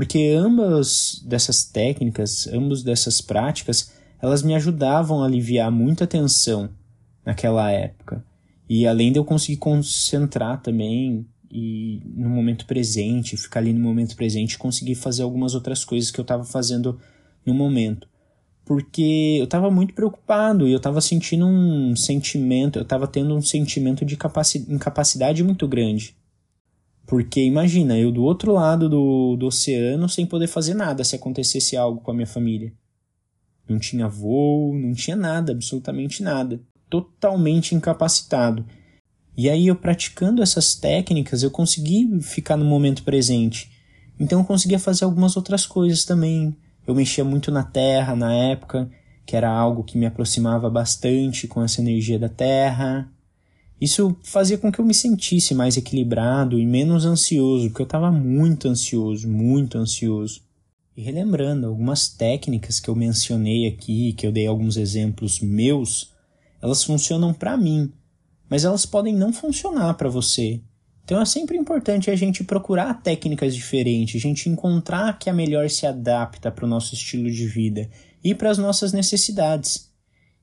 porque 0.00 0.34
ambas 0.34 1.22
dessas 1.26 1.64
técnicas, 1.64 2.46
ambas 2.46 2.82
dessas 2.82 3.20
práticas, 3.20 3.92
elas 4.18 4.42
me 4.42 4.54
ajudavam 4.54 5.22
a 5.22 5.26
aliviar 5.26 5.70
muita 5.70 6.06
tensão 6.06 6.70
naquela 7.22 7.70
época. 7.70 8.24
E 8.70 8.86
além 8.86 9.10
de 9.10 9.18
eu 9.18 9.24
conseguir 9.24 9.56
concentrar 9.56 10.62
também 10.62 11.26
e 11.50 12.00
no 12.14 12.30
momento 12.30 12.64
presente, 12.66 13.36
ficar 13.36 13.58
ali 13.58 13.72
no 13.72 13.80
momento 13.80 14.14
presente, 14.14 14.56
conseguir 14.56 14.94
fazer 14.94 15.24
algumas 15.24 15.56
outras 15.56 15.84
coisas 15.84 16.12
que 16.12 16.20
eu 16.20 16.22
estava 16.22 16.44
fazendo 16.44 16.96
no 17.44 17.52
momento. 17.52 18.08
Porque 18.64 19.38
eu 19.40 19.44
estava 19.44 19.72
muito 19.72 19.92
preocupado 19.92 20.68
e 20.68 20.70
eu 20.70 20.76
estava 20.76 21.00
sentindo 21.00 21.46
um 21.46 21.96
sentimento, 21.96 22.78
eu 22.78 22.84
estava 22.84 23.08
tendo 23.08 23.34
um 23.34 23.42
sentimento 23.42 24.04
de 24.04 24.16
incapacidade 24.68 25.42
muito 25.42 25.66
grande. 25.66 26.16
Porque 27.08 27.42
imagina, 27.42 27.98
eu 27.98 28.12
do 28.12 28.22
outro 28.22 28.52
lado 28.52 28.88
do, 28.88 29.34
do 29.34 29.46
oceano 29.46 30.08
sem 30.08 30.24
poder 30.24 30.46
fazer 30.46 30.74
nada 30.74 31.02
se 31.02 31.16
acontecesse 31.16 31.76
algo 31.76 32.00
com 32.00 32.12
a 32.12 32.14
minha 32.14 32.24
família. 32.24 32.72
Não 33.68 33.80
tinha 33.80 34.06
voo, 34.06 34.78
não 34.78 34.92
tinha 34.92 35.16
nada, 35.16 35.50
absolutamente 35.50 36.22
nada. 36.22 36.60
Totalmente 36.90 37.74
incapacitado. 37.74 38.66
E 39.36 39.48
aí 39.48 39.68
eu 39.68 39.76
praticando 39.76 40.42
essas 40.42 40.74
técnicas, 40.74 41.42
eu 41.42 41.50
consegui 41.50 42.20
ficar 42.20 42.56
no 42.56 42.64
momento 42.64 43.02
presente. 43.02 43.70
Então 44.18 44.40
eu 44.40 44.44
conseguia 44.44 44.78
fazer 44.78 45.04
algumas 45.04 45.36
outras 45.36 45.64
coisas 45.64 46.04
também. 46.04 46.54
Eu 46.86 46.94
mexia 46.94 47.24
muito 47.24 47.50
na 47.50 47.62
terra 47.62 48.14
na 48.14 48.32
época, 48.34 48.90
que 49.24 49.34
era 49.34 49.48
algo 49.48 49.84
que 49.84 49.96
me 49.96 50.04
aproximava 50.04 50.68
bastante 50.68 51.48
com 51.48 51.62
essa 51.62 51.80
energia 51.80 52.18
da 52.18 52.28
terra. 52.28 53.10
Isso 53.80 54.14
fazia 54.22 54.58
com 54.58 54.70
que 54.70 54.78
eu 54.78 54.84
me 54.84 54.92
sentisse 54.92 55.54
mais 55.54 55.78
equilibrado 55.78 56.58
e 56.58 56.66
menos 56.66 57.06
ansioso, 57.06 57.68
porque 57.68 57.80
eu 57.80 57.84
estava 57.84 58.12
muito 58.12 58.68
ansioso, 58.68 59.26
muito 59.26 59.78
ansioso. 59.78 60.42
E 60.94 61.00
relembrando 61.00 61.66
algumas 61.66 62.08
técnicas 62.08 62.78
que 62.78 62.90
eu 62.90 62.94
mencionei 62.94 63.66
aqui, 63.66 64.12
que 64.12 64.26
eu 64.26 64.32
dei 64.32 64.46
alguns 64.46 64.76
exemplos 64.76 65.40
meus, 65.40 66.12
elas 66.60 66.84
funcionam 66.84 67.32
para 67.32 67.56
mim, 67.56 67.92
mas 68.48 68.64
elas 68.64 68.84
podem 68.84 69.14
não 69.14 69.32
funcionar 69.32 69.94
para 69.94 70.08
você. 70.08 70.60
Então 71.04 71.20
é 71.20 71.24
sempre 71.24 71.56
importante 71.56 72.10
a 72.10 72.16
gente 72.16 72.44
procurar 72.44 73.02
técnicas 73.02 73.54
diferentes, 73.54 74.16
a 74.16 74.28
gente 74.28 74.48
encontrar 74.48 75.18
que 75.18 75.28
a 75.28 75.32
melhor 75.32 75.68
se 75.68 75.86
adapta 75.86 76.50
para 76.50 76.64
o 76.64 76.68
nosso 76.68 76.94
estilo 76.94 77.30
de 77.30 77.46
vida 77.46 77.90
e 78.22 78.34
para 78.34 78.50
as 78.50 78.58
nossas 78.58 78.92
necessidades. 78.92 79.90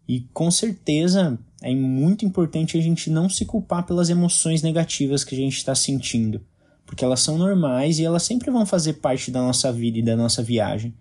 E 0.08 0.22
com 0.34 0.50
certeza 0.52 1.38
é 1.62 1.74
muito 1.74 2.26
importante 2.26 2.78
a 2.78 2.82
gente 2.82 3.10
não 3.10 3.30
se 3.30 3.46
culpar 3.46 3.86
pelas 3.86 4.10
emoções 4.10 4.62
negativas 4.62 5.24
que 5.24 5.36
a 5.36 5.38
gente 5.38 5.58
está 5.58 5.74
sentindo, 5.74 6.46
porque 6.86 7.04
elas 7.04 7.20
são 7.20 7.38
normais 7.38 8.00
e 8.00 8.06
elas 8.06 8.24
sempre 8.24 8.52
vão 8.52 8.66
fazer 8.66 8.94
parte 8.94 9.32
da 9.32 9.42
nossa 9.42 9.72
vida 9.72 10.00
e 10.00 10.04
da 10.04 10.16
nossa 10.16 10.44
viagem. 10.44 10.94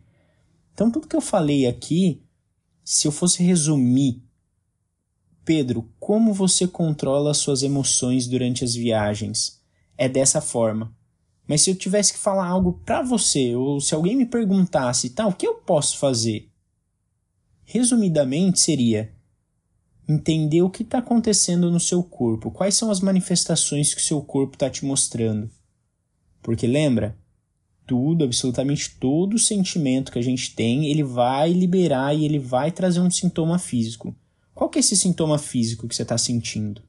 Então, 0.72 0.90
tudo 0.90 1.08
que 1.08 1.16
eu 1.16 1.20
falei 1.20 1.66
aqui, 1.66 2.22
se 2.84 3.06
eu 3.08 3.12
fosse 3.12 3.42
resumir, 3.42 4.22
Pedro, 5.46 5.88
como 6.00 6.34
você 6.34 6.66
controla 6.66 7.30
as 7.30 7.36
suas 7.36 7.62
emoções 7.62 8.26
durante 8.26 8.64
as 8.64 8.74
viagens? 8.74 9.62
É 9.96 10.08
dessa 10.08 10.40
forma. 10.40 10.92
Mas 11.46 11.62
se 11.62 11.70
eu 11.70 11.76
tivesse 11.76 12.14
que 12.14 12.18
falar 12.18 12.48
algo 12.48 12.82
para 12.84 13.00
você, 13.00 13.54
ou 13.54 13.80
se 13.80 13.94
alguém 13.94 14.16
me 14.16 14.26
perguntasse, 14.26 15.10
tá, 15.10 15.24
o 15.24 15.32
que 15.32 15.46
eu 15.46 15.54
posso 15.54 15.98
fazer? 15.98 16.50
Resumidamente, 17.64 18.58
seria 18.58 19.14
entender 20.08 20.62
o 20.62 20.70
que 20.70 20.82
está 20.82 20.98
acontecendo 20.98 21.70
no 21.70 21.78
seu 21.78 22.02
corpo, 22.02 22.50
quais 22.50 22.74
são 22.74 22.90
as 22.90 23.00
manifestações 23.00 23.94
que 23.94 24.00
o 24.00 24.04
seu 24.04 24.20
corpo 24.22 24.54
está 24.54 24.68
te 24.68 24.84
mostrando. 24.84 25.48
Porque 26.42 26.66
lembra, 26.66 27.16
tudo, 27.86 28.24
absolutamente 28.24 28.96
todo 28.98 29.38
sentimento 29.38 30.10
que 30.10 30.18
a 30.18 30.22
gente 30.22 30.56
tem, 30.56 30.86
ele 30.86 31.04
vai 31.04 31.52
liberar 31.52 32.14
e 32.14 32.24
ele 32.24 32.40
vai 32.40 32.72
trazer 32.72 32.98
um 32.98 33.10
sintoma 33.10 33.60
físico. 33.60 34.12
Qual 34.56 34.70
que 34.70 34.78
é 34.78 34.80
esse 34.80 34.96
sintoma 34.96 35.38
físico 35.38 35.86
que 35.86 35.94
você 35.94 36.00
está 36.00 36.16
sentindo? 36.16 36.82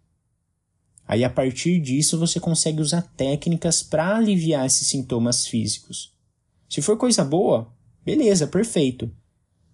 Aí 1.06 1.26
a 1.26 1.30
partir 1.30 1.82
disso 1.82 2.18
você 2.18 2.40
consegue 2.40 2.80
usar 2.80 3.02
técnicas 3.02 3.84
para 3.84 4.16
aliviar 4.16 4.66
esses 4.66 4.88
sintomas 4.88 5.46
físicos. 5.46 6.14
Se 6.70 6.82
for 6.82 6.96
coisa 6.96 7.26
boa, 7.26 7.68
beleza, 8.06 8.48
perfeito. 8.48 9.12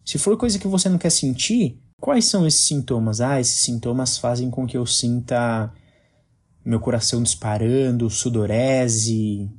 Se 0.04 0.18
for 0.18 0.36
coisa 0.38 0.58
que 0.58 0.68
você 0.68 0.90
não 0.90 0.98
quer 0.98 1.12
sentir, 1.12 1.80
quais 2.02 2.26
são 2.26 2.48
esses 2.48 2.62
sintomas? 2.62 3.22
Ah, 3.22 3.40
esses 3.40 3.62
sintomas 3.62 4.18
fazem 4.18 4.50
com 4.50 4.66
que 4.66 4.76
eu 4.76 4.88
sinta 4.88 5.72
meu 6.66 6.80
coração 6.80 7.22
disparando, 7.22 8.10
sudorese. 8.10 9.52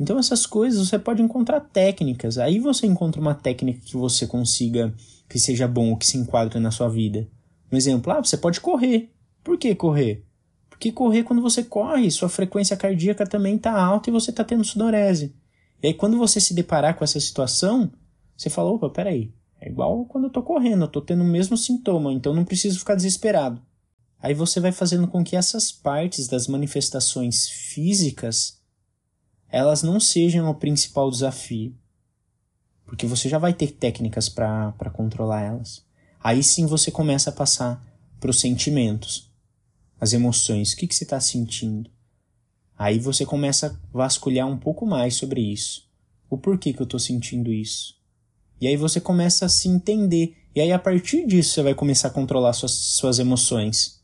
Então 0.00 0.18
essas 0.18 0.46
coisas 0.46 0.88
você 0.88 0.98
pode 0.98 1.22
encontrar 1.22 1.60
técnicas. 1.60 2.38
Aí 2.38 2.58
você 2.58 2.88
encontra 2.88 3.20
uma 3.20 3.36
técnica 3.36 3.78
que 3.84 3.96
você 3.96 4.26
consiga 4.26 4.92
que 5.28 5.38
seja 5.38 5.66
bom, 5.66 5.96
que 5.96 6.06
se 6.06 6.18
enquadre 6.18 6.58
na 6.60 6.70
sua 6.70 6.88
vida. 6.88 7.28
Um 7.70 7.76
exemplo, 7.76 8.12
ah, 8.12 8.22
você 8.22 8.36
pode 8.36 8.60
correr. 8.60 9.12
Por 9.42 9.58
que 9.58 9.74
correr? 9.74 10.24
Porque 10.68 10.90
correr 10.90 11.22
quando 11.22 11.42
você 11.42 11.62
corre, 11.62 12.10
sua 12.10 12.28
frequência 12.28 12.76
cardíaca 12.76 13.26
também 13.26 13.56
está 13.56 13.72
alta 13.72 14.10
e 14.10 14.12
você 14.12 14.30
está 14.30 14.42
tendo 14.42 14.64
sudorese. 14.64 15.34
E 15.82 15.88
aí 15.88 15.94
quando 15.94 16.18
você 16.18 16.40
se 16.40 16.54
deparar 16.54 16.96
com 16.96 17.04
essa 17.04 17.20
situação, 17.20 17.92
você 18.36 18.50
fala, 18.50 18.70
opa, 18.70 18.90
peraí, 18.90 19.32
é 19.60 19.68
igual 19.68 20.04
quando 20.06 20.24
eu 20.24 20.30
tô 20.30 20.42
correndo, 20.42 20.84
eu 20.84 20.88
tô 20.88 21.00
tendo 21.00 21.22
o 21.22 21.26
mesmo 21.26 21.56
sintoma, 21.56 22.12
então 22.12 22.34
não 22.34 22.44
preciso 22.44 22.78
ficar 22.78 22.94
desesperado. 22.94 23.62
Aí 24.18 24.34
você 24.34 24.58
vai 24.58 24.72
fazendo 24.72 25.06
com 25.06 25.22
que 25.22 25.36
essas 25.36 25.70
partes 25.70 26.26
das 26.26 26.48
manifestações 26.48 27.48
físicas 27.48 28.62
elas 29.54 29.84
não 29.84 30.00
sejam 30.00 30.50
o 30.50 30.54
principal 30.54 31.08
desafio. 31.08 31.76
Porque 32.94 33.08
você 33.08 33.28
já 33.28 33.38
vai 33.38 33.52
ter 33.52 33.72
técnicas 33.72 34.28
para 34.28 34.88
controlar 34.92 35.42
elas. 35.42 35.84
Aí 36.22 36.44
sim 36.44 36.64
você 36.64 36.92
começa 36.92 37.28
a 37.28 37.32
passar 37.32 37.84
para 38.20 38.30
os 38.30 38.38
sentimentos. 38.38 39.32
as 40.00 40.12
emoções, 40.12 40.72
o 40.72 40.76
que, 40.76 40.86
que 40.86 40.94
você 40.94 41.02
está 41.02 41.18
sentindo. 41.18 41.90
Aí 42.78 43.00
você 43.00 43.26
começa 43.26 43.66
a 43.66 43.96
vasculhar 43.96 44.46
um 44.46 44.56
pouco 44.56 44.86
mais 44.86 45.16
sobre 45.16 45.40
isso. 45.40 45.90
O 46.30 46.38
porquê 46.38 46.72
que 46.72 46.80
eu 46.80 46.84
estou 46.84 47.00
sentindo 47.00 47.52
isso. 47.52 47.96
E 48.60 48.68
aí 48.68 48.76
você 48.76 49.00
começa 49.00 49.46
a 49.46 49.48
se 49.48 49.68
entender. 49.68 50.36
E 50.54 50.60
aí 50.60 50.70
a 50.70 50.78
partir 50.78 51.26
disso 51.26 51.54
você 51.54 51.62
vai 51.64 51.74
começar 51.74 52.08
a 52.08 52.12
controlar 52.12 52.52
suas, 52.52 52.72
suas 52.72 53.18
emoções. 53.18 54.00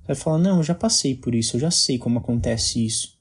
Você 0.00 0.06
vai 0.08 0.16
falar, 0.16 0.38
não, 0.38 0.56
eu 0.56 0.64
já 0.64 0.74
passei 0.74 1.14
por 1.14 1.32
isso, 1.32 1.54
eu 1.54 1.60
já 1.60 1.70
sei 1.70 1.96
como 1.96 2.18
acontece 2.18 2.84
isso. 2.84 3.17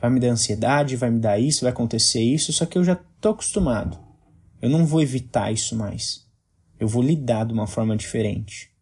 Vai 0.00 0.10
me 0.10 0.20
dar 0.20 0.28
ansiedade, 0.28 0.96
vai 0.96 1.10
me 1.10 1.18
dar 1.18 1.38
isso, 1.38 1.62
vai 1.62 1.72
acontecer 1.72 2.20
isso, 2.20 2.52
só 2.52 2.66
que 2.66 2.76
eu 2.76 2.84
já 2.84 2.96
tô 3.20 3.30
acostumado. 3.30 3.98
Eu 4.60 4.68
não 4.68 4.84
vou 4.84 5.00
evitar 5.00 5.52
isso 5.52 5.74
mais. 5.76 6.26
Eu 6.78 6.86
vou 6.86 7.02
lidar 7.02 7.46
de 7.46 7.52
uma 7.52 7.66
forma 7.66 7.96
diferente. 7.96 8.76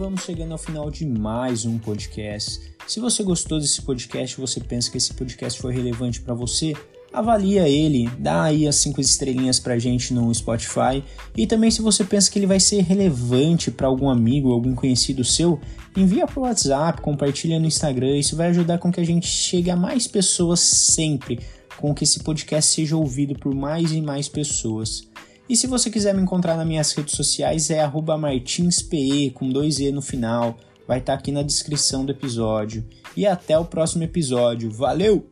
vamos 0.00 0.22
chegando 0.22 0.52
ao 0.52 0.58
final 0.58 0.90
de 0.90 1.04
mais 1.04 1.66
um 1.66 1.78
podcast. 1.78 2.74
Se 2.86 2.98
você 2.98 3.22
gostou 3.22 3.60
desse 3.60 3.82
podcast, 3.82 4.40
você 4.40 4.58
pensa 4.58 4.90
que 4.90 4.96
esse 4.96 5.12
podcast 5.12 5.60
foi 5.60 5.74
relevante 5.74 6.22
para 6.22 6.32
você, 6.32 6.72
avalia 7.12 7.68
ele, 7.68 8.08
dá 8.18 8.44
aí 8.44 8.66
as 8.66 8.76
cinco 8.76 9.00
estrelinhas 9.00 9.58
pra 9.58 9.78
gente 9.78 10.14
no 10.14 10.32
Spotify. 10.34 11.02
E 11.36 11.46
também 11.46 11.70
se 11.70 11.82
você 11.82 12.04
pensa 12.04 12.30
que 12.30 12.38
ele 12.38 12.46
vai 12.46 12.60
ser 12.60 12.82
relevante 12.82 13.70
para 13.70 13.86
algum 13.86 14.08
amigo, 14.08 14.52
algum 14.52 14.74
conhecido 14.74 15.24
seu, 15.24 15.60
envia 15.96 16.26
pro 16.26 16.42
WhatsApp, 16.42 17.00
compartilha 17.00 17.58
no 17.58 17.66
Instagram, 17.66 18.16
isso 18.16 18.36
vai 18.36 18.48
ajudar 18.48 18.78
com 18.78 18.92
que 18.92 19.00
a 19.00 19.06
gente 19.06 19.26
chegue 19.26 19.70
a 19.70 19.76
mais 19.76 20.06
pessoas 20.06 20.60
sempre, 20.60 21.40
com 21.76 21.94
que 21.94 22.04
esse 22.04 22.20
podcast 22.20 22.74
seja 22.74 22.96
ouvido 22.96 23.34
por 23.34 23.54
mais 23.54 23.92
e 23.92 24.00
mais 24.00 24.28
pessoas. 24.28 25.08
E 25.48 25.56
se 25.56 25.66
você 25.66 25.90
quiser 25.90 26.14
me 26.14 26.22
encontrar 26.22 26.56
nas 26.56 26.66
minhas 26.66 26.92
redes 26.92 27.16
sociais 27.16 27.70
é 27.70 27.84
martinspe 28.16 29.30
com 29.32 29.48
dois 29.48 29.80
E 29.80 29.90
no 29.90 30.00
final. 30.00 30.56
Vai 30.86 30.98
estar 30.98 31.14
tá 31.14 31.18
aqui 31.18 31.32
na 31.32 31.42
descrição 31.42 32.04
do 32.04 32.12
episódio. 32.12 32.84
E 33.16 33.26
até 33.26 33.58
o 33.58 33.64
próximo 33.64 34.04
episódio. 34.04 34.70
Valeu! 34.70 35.28